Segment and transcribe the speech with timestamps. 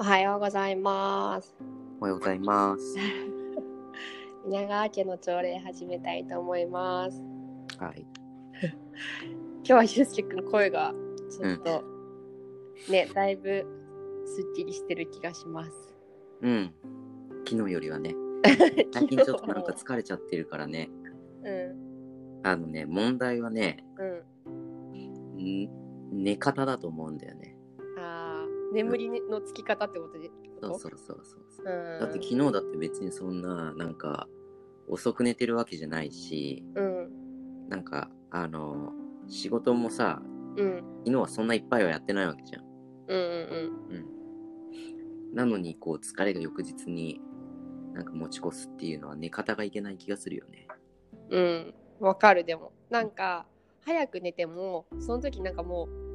[0.00, 1.56] おはようございます。
[1.98, 2.94] おはようございます。
[4.46, 7.20] 皆川家の朝礼始めたいと思います。
[7.80, 8.06] はい。
[8.62, 10.94] 今日はゆうすけくん声が
[11.28, 11.82] ちょっと、
[12.92, 13.66] ね、だいぶ
[14.24, 15.72] すっきりしてる気がします。
[16.42, 16.72] うん。
[17.44, 18.14] 昨日よりはね、
[18.94, 20.88] 最近ちょっとなんか疲れちゃってるからね。
[21.42, 24.04] うん、あのね、問題はね、う
[24.54, 25.38] ん。
[25.42, 27.57] ん寝方だと思うんだよね。
[28.72, 30.30] 眠りのつき方ってことで。
[30.60, 31.66] そうそうそうそうそう。
[31.66, 32.00] うん。
[32.00, 34.28] だって昨日だって別にそんな、なんか、
[34.88, 37.68] 遅く寝てるわけじゃないし、うん。
[37.68, 38.92] なんか、あの、
[39.28, 40.22] 仕事もさ、
[40.56, 40.76] うん。
[41.04, 42.64] 昨日はそんないっぱいはやってないわけじゃん。
[43.08, 45.34] うんうんうん。
[45.34, 47.20] なのに、こう、疲れが翌日に
[47.94, 50.68] なんか持ち越すっていうのは寝方がいけない気がするよね。
[51.30, 51.42] うん。
[51.42, 51.74] うん。
[52.00, 52.72] わかるでも。
[52.90, 53.46] なんか、
[53.84, 56.07] 早く寝ても、その時なんかもう、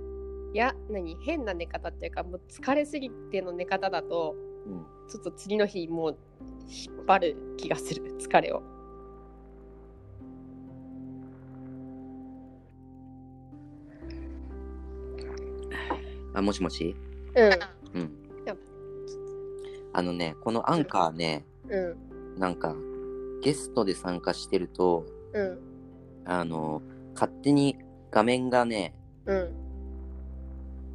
[0.54, 1.18] いや、何？
[1.22, 4.36] 変な寝方っていうか、もう疲れすぎての寝方だと、
[4.68, 4.86] うん。
[5.10, 6.18] ちょっと次の日もう
[6.70, 8.04] 引っ張る気がする。
[8.22, 8.62] 疲れを。
[16.36, 16.96] あ、もしもし？
[17.36, 18.00] うん。
[18.02, 18.12] うん。
[19.92, 22.40] あのね、このアンカーね、うん。
[22.40, 22.76] なんか、
[23.42, 25.60] ゲストで参加してると、うん。
[26.26, 26.84] あの、
[27.16, 27.78] 勝手に
[28.12, 28.94] 画面がね、
[29.26, 29.63] うん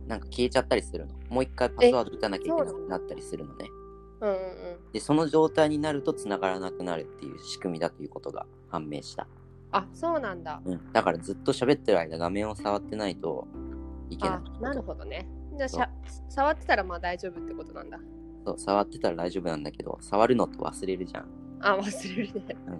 [0.08, 1.14] なんか消えちゃったりするの。
[1.28, 3.66] もう一回パスワード打たなきゃいけなくなったりするのね。
[4.20, 9.28] うんうんで、その状態になると繋がらなくなるっていう仕組みだということが判明した。
[9.70, 10.62] あそうなんだ。
[10.64, 10.92] うん。
[10.92, 13.46] だからずっと喋ってる間画面を触ってないと
[14.08, 14.62] いけなあい。
[14.62, 15.28] なるほどね。
[15.56, 15.90] じゃあしゃ
[16.30, 18.00] 触ってたらまあ大丈夫ってことなんだ。
[18.46, 21.28] そう、触ってたら大丈夫なんだけど、触るのと忘れるじゃん。
[21.60, 22.56] あ忘れるね。
[22.66, 22.70] う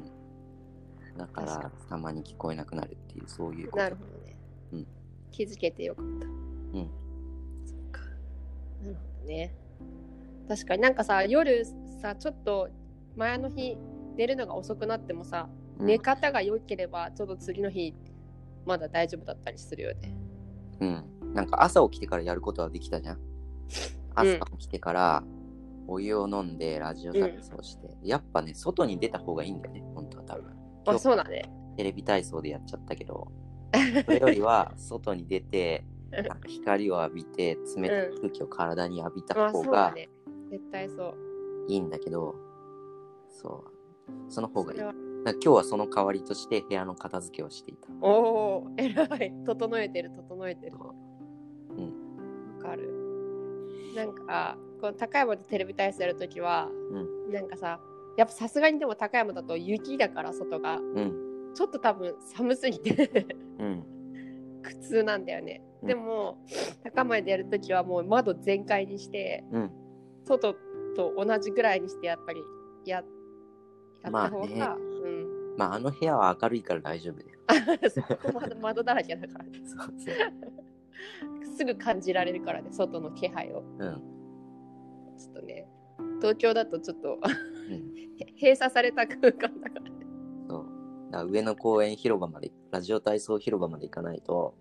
[1.15, 1.19] ん。
[1.19, 3.83] だからたまに聞こえなくなるっていう、そういうこと。
[3.83, 4.37] なるほどね。
[4.73, 4.87] うん
[5.31, 6.27] 気づけてよかった。
[6.27, 6.31] う
[6.81, 6.91] ん。
[8.83, 9.55] なるほどね。
[10.49, 11.65] 確かになんかさ夜
[12.01, 12.69] さちょっと
[13.17, 13.77] 前の日
[14.17, 15.55] 寝るのが遅くなってもさ、う
[15.85, 17.95] ん寝方が良ければちょっと次の日
[18.67, 20.13] まだ大丈夫だったりするよね。
[20.81, 21.35] うん。
[21.35, 23.19] なんか朝起きてからやることはできたじゃん。
[24.17, 25.23] 朝起きてから
[25.87, 30.45] お湯を飲んでラジオ体操して、やっぱね、外に出た方がいいんだよね、本当は多分。
[30.85, 31.49] 今あ日そうだね。
[31.77, 33.29] テレビ体操でやっちゃったけど、
[34.05, 39.95] それよりは 外に出て、なんか光を浴びて、冷たい空気を体に浴びたまあ方が。
[40.51, 41.15] 絶対そう。
[41.69, 42.35] いいんだけど、
[43.29, 44.33] そう。
[44.33, 44.81] その方がいい。
[44.81, 47.89] 今日はその代わりとして部屋の片付けをしていた。
[48.01, 49.33] おお、偉い。
[49.45, 50.79] 整えてる、整えてる。
[50.79, 50.95] わ
[51.77, 52.59] うん。
[52.59, 52.91] かる。
[53.95, 56.71] なんか、この高山でテレビ体操やるときは、
[57.27, 57.33] うん。
[57.33, 57.81] なんかさ、
[58.17, 61.53] やっぱさすがにでも高山だと雪だから外が、うん。
[61.55, 63.27] ちょっと多分寒すぎて
[63.59, 63.85] うん。
[64.63, 65.63] 苦痛なんだよね。
[65.83, 66.39] うんでも、
[66.83, 69.71] 高山でやるときはもう窓全開にして、うん。
[70.25, 70.55] 外
[70.97, 72.41] と同じぐらいにしてやっぱり
[72.85, 73.03] や
[74.03, 75.57] やった方が、まあうん。
[75.57, 77.39] まあ、あの部屋は明るいから大丈夫だよ。
[77.91, 79.61] そこ窓窓だらけだからね。
[79.65, 81.57] そうそう。
[81.57, 83.63] すぐ感じられるからね、外の気配を。
[83.79, 84.03] うん。
[85.17, 85.69] ちょっとね、
[86.21, 87.99] 東京だとちょっとうん。
[88.41, 90.07] 閉鎖された空間だからね。
[90.49, 90.67] そう。
[91.11, 94.55] だから上野公園広場まで、ラジオ体操広場まで行かないと、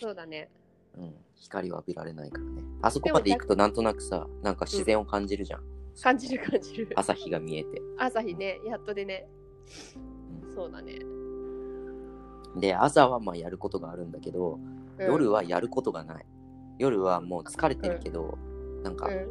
[0.00, 0.50] そうだね。
[0.98, 2.62] うん、光を浴びられないからね。
[2.82, 5.62] あそこまで行くとなんとなくさ、なんか自然を感じるじゃん。
[6.00, 6.88] 感じる感じる。
[6.96, 7.80] 朝日が見えて。
[7.98, 9.26] 朝日ね、やっとでね。
[10.54, 10.98] そうだね。
[12.56, 16.26] で、朝はまあやることがあるんだけど、うん夜はやることがない。
[16.78, 18.36] 夜はもう疲れてるけど、
[18.82, 19.28] なんか、う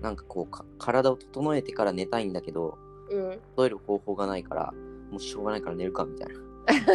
[0.00, 2.78] なんかこうか、体を整えてから寝たいんだけど、
[3.10, 3.14] ん。
[3.14, 3.40] うん。
[3.56, 4.72] 整える方法がないから、
[5.10, 6.40] もうしょうがないから寝るかみたいな。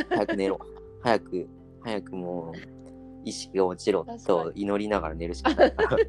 [0.09, 0.59] 早く寝ろ。
[1.01, 1.47] 早く、
[1.81, 2.80] 早くもう、
[3.23, 5.97] 意識が落ちろと祈りながら寝るしかないから。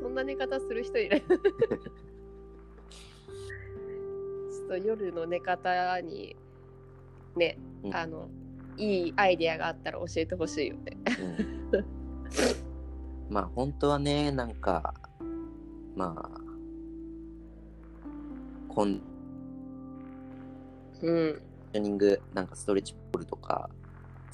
[0.00, 1.20] そんな寝方する人いる。
[1.28, 1.36] ちょ
[4.66, 6.36] っと夜の寝方に
[7.36, 8.28] ね、うんあの、
[8.76, 10.98] いいアイデアがあったら教えてほしいよね。
[11.72, 11.84] うん
[13.30, 14.94] まあ本当はね、なんか、
[15.96, 16.40] まあ、
[18.68, 19.00] コン
[21.02, 21.12] うん。
[21.12, 21.34] ディ
[21.74, 23.70] ショニング、なんかストレッチポールとか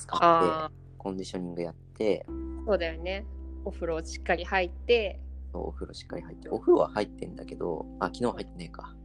[0.01, 2.33] 使って、あコンディショニングやって、あ、
[2.67, 3.27] そうだよね。
[3.65, 5.21] お風呂しっかり入って、
[5.53, 8.97] お風呂しっかり入って、お風呂は入ってんだけど、あ、昨日入ってねえか。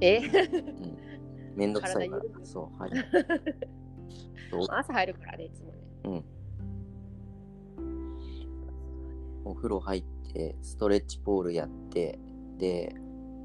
[0.00, 0.18] え？
[0.18, 0.98] うん。
[1.54, 3.04] めんどくさいからそう、入る。
[4.68, 5.78] 朝入るからね、いつもね。
[6.04, 6.24] うん。
[9.44, 12.18] お風呂入って、ストレッチポールやって、
[12.58, 12.94] で、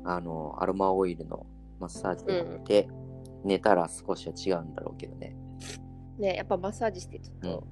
[0.04, 1.46] あの、アロマオイルの
[1.80, 2.90] マッサージやって、
[3.44, 5.36] 寝たら少しは違うんだろうけどね。
[6.18, 7.68] ね、やっぱマッサージしてちょっうんと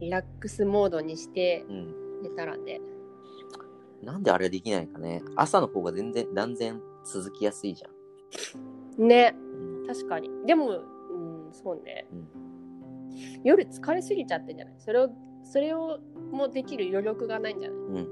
[0.00, 2.22] リラックスモードにしてうん。
[2.22, 2.80] 寝たらね。
[4.02, 5.22] なんであれできないかね。
[5.36, 7.88] 朝の方が全然断然続きやすいじゃ
[8.98, 9.36] ね、ん。
[9.80, 9.86] うん。
[9.86, 10.30] 確かに。
[10.46, 10.72] でも、う
[11.50, 12.06] ん、そうね。
[12.12, 12.28] うん
[13.44, 14.74] 夜疲れすぎちゃってんじゃない？
[14.78, 15.08] それを、
[15.42, 15.98] それを
[16.30, 17.78] もできる余力がないんじゃない？
[17.78, 18.08] うん。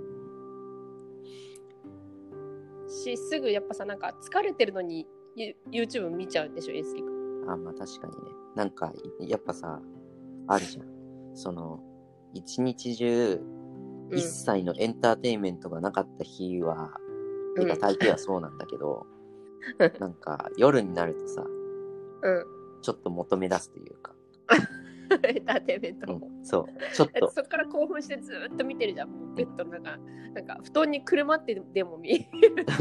[2.88, 5.06] し、すぐやっぱさ、なんか疲れてるのに
[5.36, 7.13] ユ YouTube 見ちゃうんでしょ、エスリ君。
[7.46, 8.30] あ、まあ確かにね。
[8.54, 9.80] なんか、いやっぱさ、
[10.46, 10.86] あるじゃん。
[11.34, 11.80] その、
[12.32, 13.54] 一日中、うん
[14.12, 16.90] 一切のエンターテインメントがなかった日は、
[17.56, 19.06] てか大抵はそうなんだけど、
[19.98, 22.44] なんか夜になるとさ、うん。
[22.82, 24.14] ちょっと求め出すというか、
[25.24, 26.16] エンターテインメントを。
[26.16, 29.08] うん、そう、ちょっと、えそっから興奮してずーっと見てるじゃん。
[29.10, 29.96] もうベッドの中、
[30.34, 32.26] なんか布団にくるまってでも見える。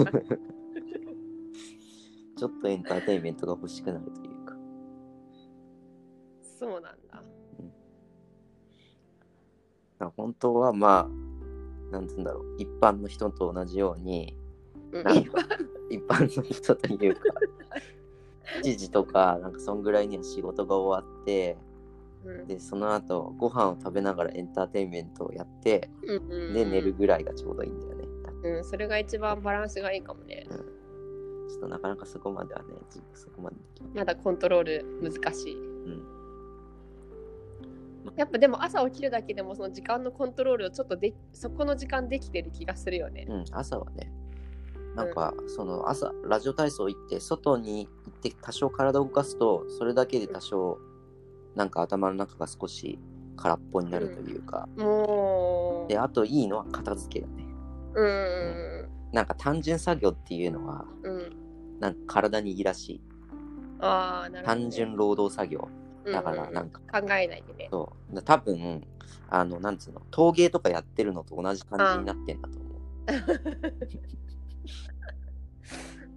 [2.36, 4.33] ちょっとエンターテインメントが欲しくなるというか、
[6.64, 6.90] そうなんだ。
[6.94, 7.24] だか
[10.00, 14.36] ら本当はまあ、なんつうんだろう、一般の人と同じように、
[14.92, 15.04] うん
[15.90, 17.22] 一般の人というか、
[18.64, 21.58] 7時とか、なんかそんぐらいには仕事が終わって、
[22.26, 28.08] うんで、その後、ご飯を食べながらエンターテインメントをやって、うんうんで、寝るぐらいがちょうどいいんだよね。
[28.44, 30.48] うん、それが一番バランスがいいかもね。
[30.50, 32.76] ちょっとなかなかそこまではね、
[33.14, 33.56] そこまで。
[33.94, 35.73] まだコントロール難しい。
[38.06, 38.16] うん。
[38.16, 43.26] やっぱでも朝起きるだけでもその時間のコントロールをちょっとでそこの時間できてる気がするよね。
[43.28, 44.12] うん、朝はね、
[44.96, 50.78] なんか、その朝、ラジオ体操行って、外に行って多少体を動かすと、それだけで多少、
[51.56, 53.00] なんか頭の中が少し
[53.36, 55.90] 空っぽになるというか、もう。
[55.90, 57.46] で、あといいのは片付けだね。
[57.96, 58.90] うん。
[59.12, 61.36] なんか単純作業っていうのは、うん。
[61.80, 63.02] なんか体にいいらしい。
[63.80, 64.62] ああ、なるほど、ね。
[64.64, 65.68] 単純労働作業。
[66.12, 67.68] だかうんうんらなんか、考えないでね。
[67.72, 68.16] そう。
[68.16, 68.86] だ多分、
[69.30, 72.74] あの、なんつうの、陶芸とかやってるのと同じ感じになってんだと思う。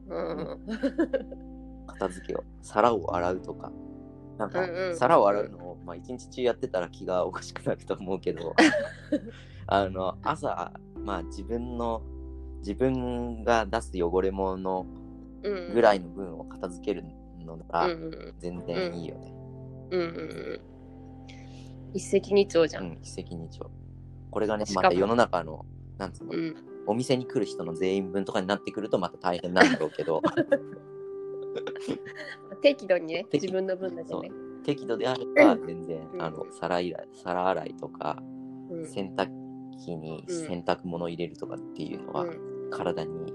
[0.09, 0.19] う
[0.55, 0.67] ん。
[1.87, 2.44] 片付けを。
[2.62, 3.73] 皿を洗うとか。
[4.38, 8.55] なんかうんう、ん皿を洗うのを、まあ、一日中やってたら気がおかしくなると思うけど、
[9.67, 12.03] あの、朝、まあ、自分の、
[12.59, 14.87] 自分が出す汚れ物
[15.43, 15.75] うん。
[15.75, 17.05] ぐらいの分を片付ける
[17.39, 19.29] のなうら、んうん全然いいよね。
[19.29, 19.36] うんうん
[19.91, 20.61] うん。
[21.94, 22.81] 一石二鳥じゃ。
[22.81, 23.71] うんん、一石二鳥。
[24.31, 25.65] これがね、また世の中の、
[25.99, 26.55] なんつうの、うん。
[26.87, 30.23] お店に来る人の全員分とかになってくるとまた大変なんだろうけど、
[32.62, 34.31] 適度にね、適自分の分だけね。
[34.65, 36.23] 適度であれば全然、うん。
[36.23, 38.19] あの皿洗い皿洗いとか
[38.71, 38.87] うん。
[38.87, 39.29] 洗濯
[39.85, 40.47] 機にうん。
[40.47, 42.71] 洗濯物入れるとかっていうのはうん。
[42.71, 43.32] 体に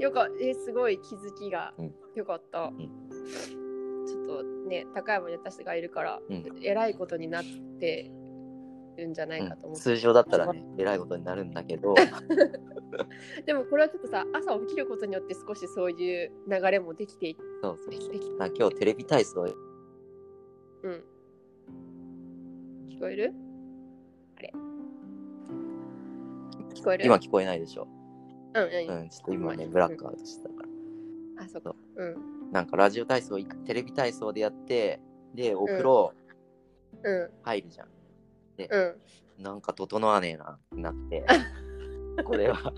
[0.00, 1.94] よかえーすごい気づきがうん。
[2.14, 2.90] よかった、ん
[3.24, 6.44] ちょっとね高山に私がいるから、うん。
[6.62, 7.44] えらいことになっ
[7.78, 8.10] て
[8.96, 9.96] るんじゃないかと思って、うん。
[9.96, 11.94] 通常だったらねえらいことになるんだけど。
[13.44, 18.12] でもこれはちょっとさ朝起きることによって少しそういう流れもできていそうそうそう。
[18.12, 19.42] できだから今日テレビ体操。
[20.82, 21.04] うん。
[22.90, 23.34] 聞こえる？
[24.36, 24.52] あれ。
[26.74, 27.06] 聞こえる？
[27.06, 27.88] 今聞こえないでしょ、
[28.54, 30.62] うんうん、うん、ちょっと今ねブラックアウトしてたか
[31.36, 31.44] ら。
[31.44, 31.74] あそっか。
[31.96, 33.36] うんなんかラジオ体操
[33.66, 35.00] テレビ体操でやって
[35.34, 36.14] でお風呂
[37.02, 37.30] うん。
[37.42, 37.88] 入るじゃん、
[38.58, 38.96] う
[39.40, 39.42] ん。
[39.42, 41.26] なんか整わねえなってなって。
[42.24, 42.56] これは。
[42.62, 42.72] こ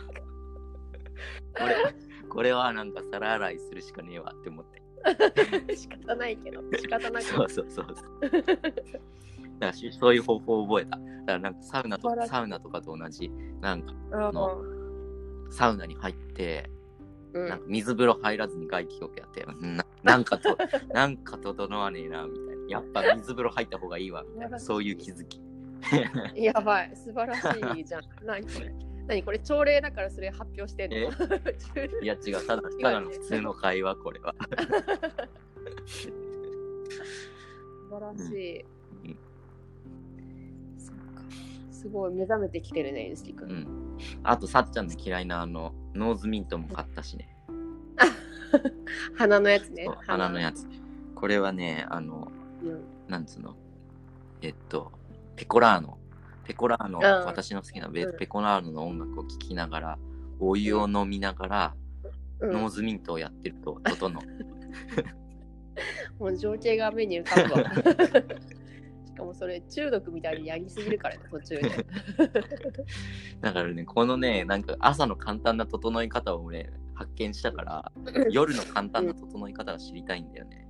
[1.67, 1.77] れ
[2.27, 4.83] これはなんか皿洗いするしかねえわって思って。
[5.77, 6.63] 仕方ないけど。
[6.79, 7.23] 仕方なく。
[7.23, 7.87] そうそうそう。
[7.95, 8.57] そう
[9.61, 10.97] だしそういう方法を覚えた。
[10.97, 13.31] だからなんかサウナとサウナとかと同じ。
[13.61, 14.65] なんかあの
[15.51, 16.71] サウナに入って
[17.37, 17.49] うん。
[17.49, 19.45] なんか水風呂入らずに外気浴やって。
[19.45, 20.57] ななんかと
[20.93, 22.67] なんか整わねえなみたいな。
[22.69, 24.59] やっぱ水風呂入った方がいいわみたいな。
[24.59, 25.41] そういう気づき。
[26.35, 28.03] やばい、素晴らしいじゃん。
[28.25, 28.75] 何これ。
[29.07, 30.97] 何これ朝礼だからそれ発表してんの？
[30.97, 31.09] え？
[32.03, 32.47] いや違う。
[32.47, 34.35] ただただの普通の会話これは。
[35.95, 36.11] 素
[37.91, 38.65] 晴らしい。
[39.05, 39.19] うん。
[41.71, 43.45] すごい目覚めてきてるね、ゆすきく。
[43.45, 43.99] うんん。
[44.25, 47.29] あとさっちゃんの嫌いなあのノーズミントも買ったしね。
[49.17, 49.89] 鼻のやつね。
[50.07, 50.29] 鼻。
[50.29, 50.67] のやつ。
[51.15, 52.31] これはねあの
[52.63, 52.67] つ。
[52.67, 52.85] うん。
[53.09, 53.57] なんつうの？
[54.43, 54.93] えっと
[55.35, 55.99] ペコラーノ。
[56.45, 57.05] ペコラーノ、うん。
[57.27, 58.19] 私の好きなベうん。
[58.19, 59.99] ペコラーノの音楽を聴きながら
[60.39, 61.75] お湯を飲みながら、
[62.41, 62.53] うん。
[62.53, 64.23] ノーズミントをやってると整う。
[66.19, 67.71] もう情景が目に浮かぶわ。
[69.17, 71.63] しかもそれ中毒みたいにやりすぎるからね、途中で。
[73.41, 77.93] だからねこのねなんか朝の簡単な整い方をね発見したから
[78.31, 80.69] 夜の簡単な整い方が知りたいんだよね。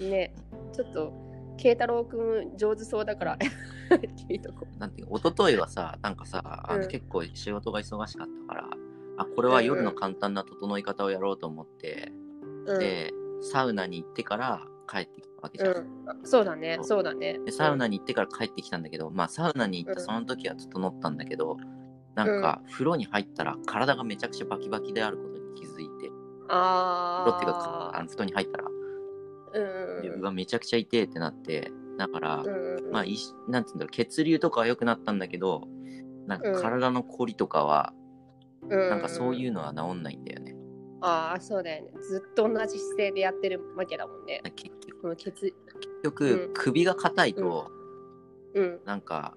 [0.00, 0.34] ね、
[0.72, 1.12] ちょっと
[1.58, 3.38] 慶太郎くん上手そうだから
[4.26, 6.88] 聞いとこなんていう一昨日はさ、なんかさ、あのうん。
[6.88, 8.70] 結構仕事が忙しかったから、
[9.18, 12.10] あ、これは夜の簡単な整い方をやろうと思って、
[12.66, 12.78] う。
[12.78, 15.70] で、サウナに行ってから帰ってきたわけじゃん。
[15.72, 17.02] うん、うん、そうだね、そう。
[17.02, 17.38] だね。
[17.44, 20.06] でサウナに行ってから帰ってきたんだけど、まあサウナに行ったうん。
[20.06, 21.56] その時は整ったんだけど、
[22.14, 26.10] なんか風呂に入ったら体がめちゃくちゃバキバキであることに気づいて、
[26.48, 35.68] あ風呂っていうかああの布団に入ったら、うんでうわめちゃくちゃ痛えってなって、だから、うんまあいし、なんつうんだろう、血流とかは良くなったんだけど、
[36.26, 36.62] なんかうん。
[36.62, 37.92] 体の凝りとかは、
[38.62, 40.54] うん、なんかそういうのは治んないんだよね。
[41.00, 41.90] ああそうだよね。
[42.00, 44.40] ずっと同じ姿勢でやってるわけだもんね。
[44.54, 45.54] 結局、この血結
[46.04, 46.54] 局うん。
[46.54, 47.70] 首が硬いと、
[48.54, 48.80] うん。
[48.84, 49.34] なんか、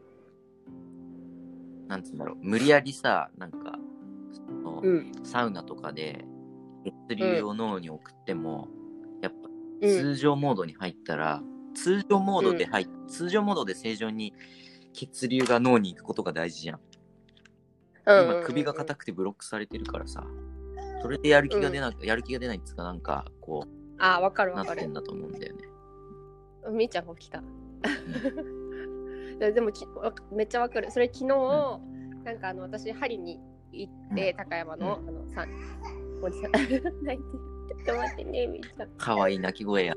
[1.87, 3.79] なんつうんだろう、無理やりさ、なんか、
[4.31, 5.11] そのうん。
[5.23, 6.23] サウナとかで
[7.09, 8.67] 血流を脳に送っても、
[9.21, 9.49] やっぱ
[9.81, 9.89] うん。
[9.89, 11.41] 通常モードに入ったら、
[11.73, 14.33] 通常モードで入っ、通常モードで正常に
[14.93, 16.79] 血流が脳に行くことが大事じゃん。
[18.07, 20.23] 今首が硬くくてブロックされてるからさ、
[21.01, 25.63] それでやる気が出なく、やる気が出ないっつうかなんかこああわかるうなわかるってんだと思うんだよね。
[26.71, 27.43] みーちゃんが来た。
[29.39, 30.91] ででもきわめっちゃわかる。
[30.91, 33.39] それ昨日、なんかあの私針に
[33.71, 35.45] 行って、高山の,、あのさ
[36.21, 36.51] おじさん。
[36.53, 36.91] 泣いてる。
[37.05, 37.13] ちょ
[37.81, 38.89] っと待ってねみーちゃん。
[38.97, 39.93] かわいい泣き声や。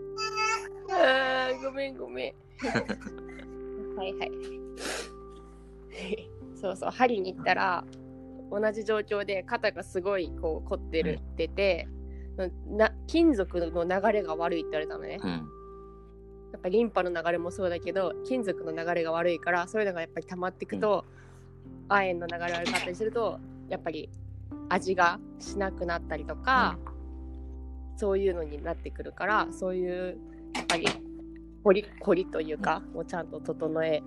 [0.90, 2.34] あーごめんごめん。
[3.96, 4.30] はいはい。
[6.54, 7.84] そうそう、針に行ったら、
[8.50, 11.88] 同じ状況で肩がすごいこう凝ってるってて、
[12.66, 15.18] な金属の流れが悪いって言われたのね。
[15.22, 15.30] うん。
[15.30, 21.04] やっぱリンパの流れもそうだけど、金属の流れが悪いから、そういうのがやっぱり溜まっていくと、
[21.88, 24.08] 亜鉛の流れ悪かったりすると、やっぱり
[24.68, 26.78] 味がしなくなったりとか、
[27.98, 30.18] そういうのになってくるからそういう
[30.54, 30.86] やっぱり
[31.64, 34.02] 凝り凝りというかをちゃんと整え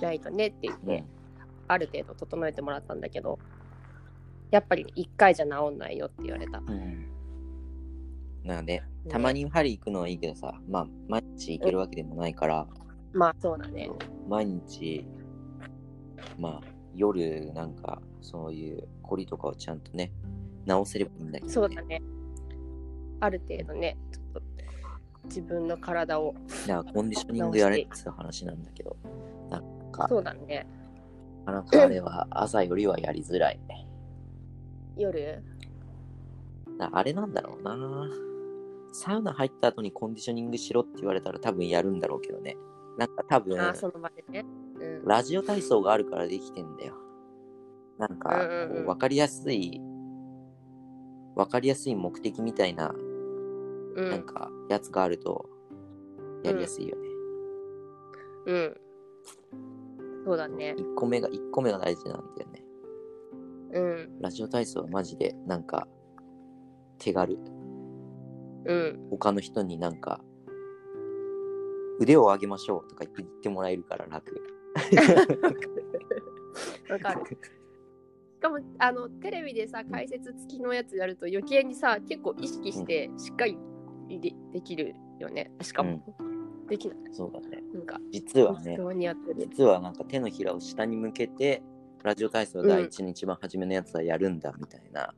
[0.00, 1.04] ないとねって言って、
[1.68, 3.38] ある程度整えてもらったんだけど
[4.50, 6.58] やっぱり1回じゃ治んないよって言われた。
[6.58, 7.06] うん。
[8.46, 12.66] なので、たまに針行くのはいいけどさ、まあ、毎日行けるわけでもないから、
[13.12, 13.90] まあそうだね。
[14.28, 15.06] 毎日、
[16.38, 20.12] まあ、夜なんか、そういう凝りとかをちゃんとね、
[20.64, 21.52] 直せればいいんだけど、ね。
[21.52, 22.02] そうだね。
[23.20, 24.42] ある程度ねちょっと
[25.24, 26.34] 自分の体を
[26.66, 28.96] だからコンディショニングやれっていう話なんだけど、
[29.50, 30.66] なんか、そうだね
[31.46, 33.60] なかなかあれは朝よりはやりづらい。
[34.96, 35.42] 夜？
[36.78, 38.25] だあれなんだろうな。
[38.96, 42.56] サウナ入った後にコンディショニングしろって言われたら多分やるんだろうけどね。
[42.96, 44.44] なんか多分、あその場でね。
[44.80, 46.94] うんラジオ体操があるからできてんだよ。
[47.98, 49.82] なんか、うんうんうんわかりやすい、
[51.34, 52.94] わかりやすい目的みたいな、
[53.96, 55.44] うんなんか、やつがあると、
[56.42, 57.08] やりやすいよね。
[58.46, 58.80] うん
[60.24, 60.74] そうだね。
[60.76, 62.64] 1個目が、1個目が大事なんだよね。
[63.72, 65.86] うんラジオ体操はマジで、なんか、
[66.98, 67.55] 手軽。
[68.66, 70.20] うん他の人になんか、
[71.98, 74.40] 腕を上げましょうとか言ってもらえるから楽。
[76.90, 77.24] わかる。
[77.26, 77.36] し
[78.40, 83.56] かもあのテレビでさ解説付きのやつやると余計にさ結構意識してしっかり
[84.08, 85.50] でできるよね。
[85.62, 86.02] しかも、
[86.68, 86.98] できない。
[87.12, 87.62] そうだね。
[87.72, 88.78] なんか実はね。
[89.36, 91.62] 実はなんか手のひらを下に向けて、
[92.02, 95.14] ラジオ体操第一に一番初めのやつはやるんだみたいな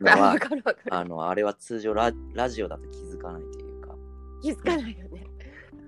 [0.00, 0.94] のあはわ、かるわかる。
[0.94, 3.94] あの、あれは通常ララジオだと気づかないというか、
[4.42, 5.26] 気づかないよね。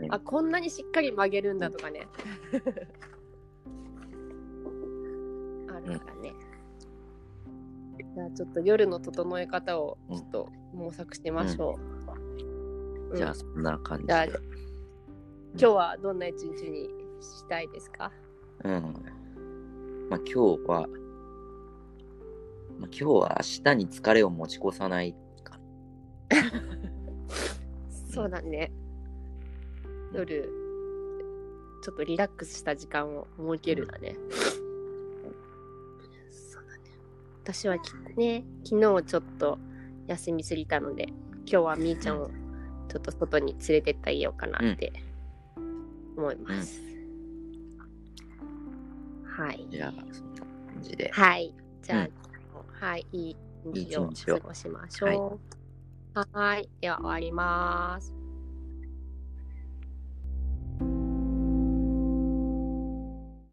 [0.00, 2.06] ねあこんなにしっかり曲げるんだとかね。
[5.68, 6.32] あるからね。
[8.14, 11.80] じゃあちょっと夜の整え方をちょっと模索してみましょう。
[13.12, 14.12] うんじゃあそんな感じで。
[15.54, 16.90] 今日はどんな一日に
[17.22, 18.12] したいですか？
[18.64, 18.72] うん。
[20.10, 20.86] まあ今日は、
[22.78, 25.58] まあ今日は明日に疲れを持ち越さないか。
[28.11, 28.70] そうだね。
[30.12, 30.49] 夜、
[31.82, 34.16] ちょっとリラックスした時間を設けるだね。
[36.30, 36.82] そうだね。
[37.42, 39.58] 私はきね、昨日ちょっと
[40.06, 42.30] 休みすぎたので、今日はみーちゃんを
[42.88, 44.92] ちょっと外に連れてってあげようかなって
[46.16, 46.80] 思います。
[49.25, 49.66] はい。
[49.70, 51.11] じゃあそんな感じで。
[51.12, 51.54] はい。
[51.82, 52.27] じゃあ、うん
[52.80, 53.37] はい、いい
[53.75, 55.40] いい日を過ごしましょ
[56.14, 56.18] う。
[56.18, 56.70] はーい。
[56.80, 58.17] では終わります。